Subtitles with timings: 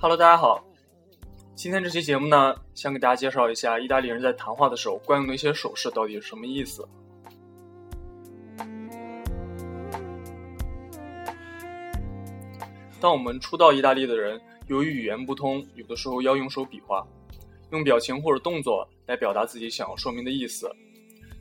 [0.00, 0.64] Hello，大家好。
[1.54, 6.86] 今天这期节目呢，想给大家介绍一下意大利人在谈话的时候惯用的一些手势到底是什么意思。
[13.00, 17.06] 当我们初到意大利的人，由于语言不通，有的时候要用手比划，
[17.70, 20.70] 用表情或者动作来表达自己想要说明的意思。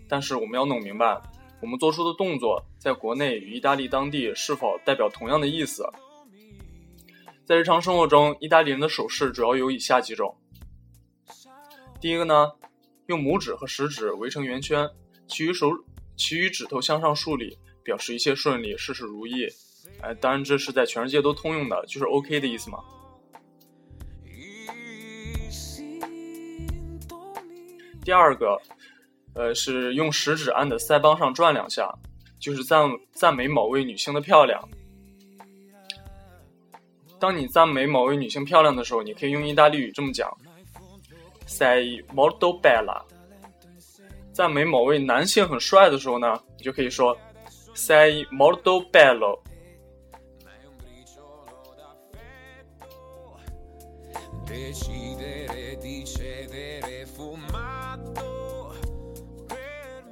[0.07, 1.19] 但是我们要弄明白，
[1.61, 5.83] 我们做出的动作在国内与意大利当地是否代表同样的意思。
[7.45, 10.33] 在日常生活中，意大利人的手势主要有以下几种。
[11.99, 12.51] 第一个呢，
[13.07, 14.89] 用拇指和食指围成圆圈，
[15.27, 15.69] 其余手
[16.15, 19.45] 其余指头向上竖立，表示一切顺利，事事如意。
[19.99, 22.79] 哎，当然这是在全世界都通用的，就是 OK 的意思嘛。
[28.05, 28.57] 第二个，
[29.35, 31.93] 呃，是用食指按在腮帮上转两下，
[32.39, 34.61] 就是赞赞美某位女性的漂亮。
[37.23, 40.29] 当你赞美某位女性漂亮的时候，你可以用意大利语这么讲
[41.47, 43.01] ：“sei molto bella。”
[44.33, 47.17] 赞美某位男性很帅的时候呢，你就可以说
[47.73, 49.39] ：“sei molto bello。”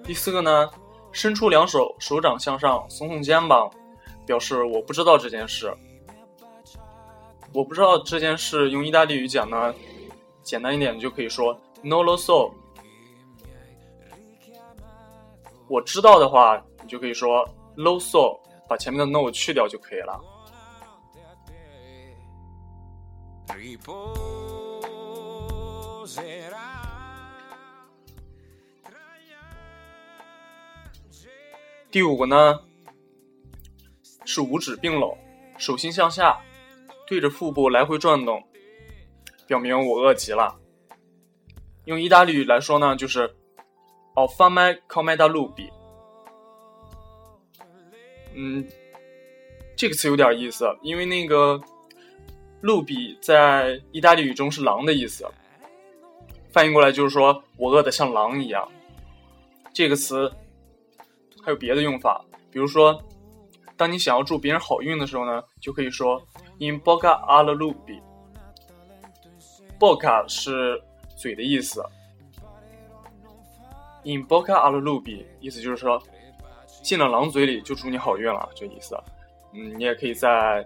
[0.08, 0.70] 第四个呢，
[1.12, 3.70] 伸出两手，手掌向上，耸耸肩膀，
[4.26, 5.76] 表示我不知道这件事。
[7.54, 9.74] 我不知道这件事用意大利语讲呢，
[10.42, 12.50] 简单一点就可以说 “no lo so”。
[15.68, 20.20] 我知道的话，你就可以说 “lo so”，把前面的 “no” 去掉就可以了。
[31.92, 32.62] 第五个呢，
[34.24, 35.18] 是五指并拢，
[35.58, 36.42] 手心向下。
[37.12, 38.42] 对着腹部来回转动，
[39.46, 40.58] 表明我饿极了。
[41.84, 43.28] 用意大利语来说呢，就是
[44.16, 45.70] “ho fame come da lupi”。
[48.34, 48.66] 嗯，
[49.76, 51.60] 这个词有点意思，因为那个
[52.64, 55.28] “路比”在意大利语中是狼的意思，
[56.54, 58.66] 翻译过来就是说我饿得像狼一样。
[59.74, 60.32] 这个词
[61.44, 63.04] 还有别的用法，比如说，
[63.76, 66.26] 当你想要祝别人好运的时候呢，就可以说。
[66.62, 68.00] In boca al lupi。
[69.80, 70.80] boca 是
[71.16, 71.84] 嘴的意思。
[74.04, 76.00] In boca al lupi，意思就是说，
[76.84, 78.96] 进了狼嘴里就祝你好运了，这意思。
[79.54, 80.64] 嗯，你也可以在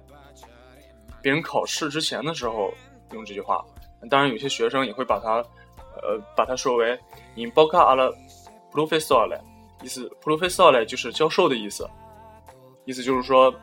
[1.22, 2.74] 别人考试之前的时候
[3.14, 3.64] 用这句话。
[4.10, 5.36] 当然，有些学生也会把它，
[6.02, 6.92] 呃，把它说为
[7.36, 8.14] In bocca al
[8.70, 9.40] professore，
[9.82, 11.90] 意思 professore 就是教授的意思，
[12.84, 13.56] 意思就是说。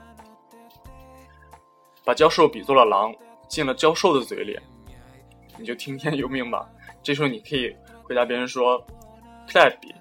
[2.04, 3.14] 把教授比作了狼，
[3.48, 4.58] 进了教授的嘴里，
[5.56, 6.68] 你就听天由命吧。
[7.02, 8.84] 这时候你可以回答别人说
[9.46, 9.94] c l a p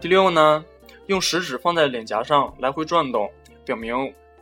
[0.00, 0.64] 第六呢，
[1.08, 3.30] 用食指放在脸颊上来回转动，
[3.66, 3.94] 表明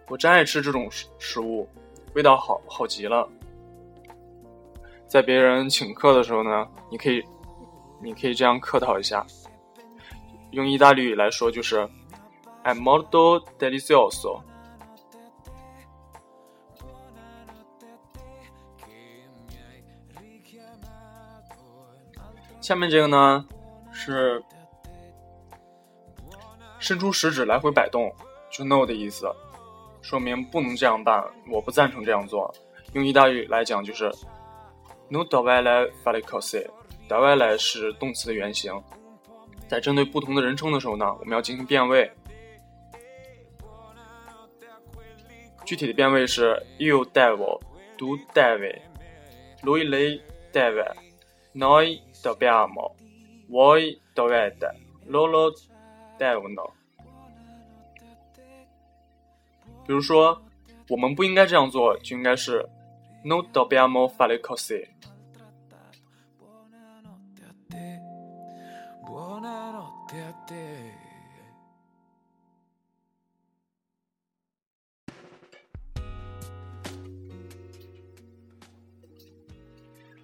[0.08, 1.68] 我真爱吃这种食食物，
[2.14, 3.28] 味道好好极了。
[5.08, 7.24] 在别人请客的时候呢，你可以，
[8.02, 9.26] 你可以这样客套一下，
[10.50, 11.88] 用意大利语来说就是
[12.62, 14.42] ，“è molto delizioso”。
[22.60, 23.46] 下面这个呢，
[23.90, 24.44] 是
[26.78, 28.14] 伸出食指来回摆动，
[28.50, 29.26] 就 “no” 的意思，
[30.02, 32.54] 说明不能这样办，我不赞成这样做。
[32.92, 34.12] 用意大利语来讲就是。
[35.10, 38.82] No dovele fare così，dovele 是动词的原形，
[39.66, 42.12] 在针对不同的人称的时候呢，我们要进行变位。
[45.64, 50.20] 具体的变位是：io devo，tu devi，lui lei
[50.52, 55.54] deve，noi dobbiamo，voi dovete，loro
[56.18, 56.72] devono。
[59.86, 60.42] 比如说，
[60.90, 62.68] 我们不应该这样做，就应该是。
[63.24, 64.86] No dobbiamo fare così。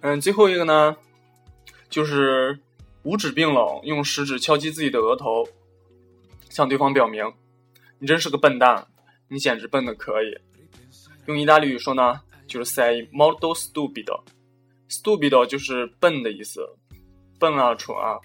[0.01, 0.95] 嗯，最后一个呢，
[1.89, 2.59] 就是
[3.03, 5.47] 五指并拢，用食指敲击自己的额头，
[6.49, 7.33] 向对方表明
[7.97, 8.87] ：“你真是个笨蛋，
[9.29, 10.37] 你简直笨的可以。”
[11.25, 12.21] 用意大利语说呢？
[12.47, 16.61] 就是 say molto stupid，stupid 就是笨的意思，
[17.39, 18.19] 笨啊、蠢啊，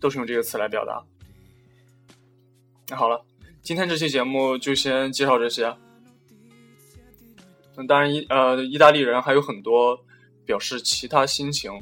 [0.00, 1.02] 都是用这个词来表达。
[2.88, 3.24] 那好了，
[3.62, 5.74] 今天这期节目就先介绍这些。
[7.76, 9.98] 嗯，当然，意呃，意大利人还有很多
[10.44, 11.72] 表示其他心情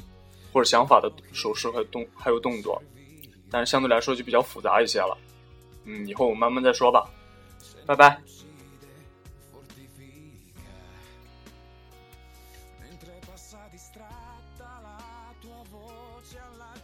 [0.53, 2.81] 或者想法的手势和动还有动作，
[3.49, 5.17] 但是相对来说就比较复杂一些了。
[5.83, 7.09] 嗯，以后我慢慢再说吧。
[7.85, 8.21] 拜拜。
[16.31, 16.80] shall I